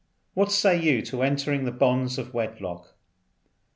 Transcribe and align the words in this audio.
What 0.33 0.51
say 0.51 0.81
you 0.81 1.03
to 1.03 1.21
entering 1.21 1.65
the 1.65 1.71
bonds 1.71 2.17
of 2.17 2.33
wedlock?" 2.33 2.95